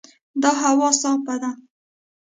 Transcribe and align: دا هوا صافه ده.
دا 0.41 0.51
هوا 0.63 0.89
صافه 1.01 1.35
ده. 1.41 1.51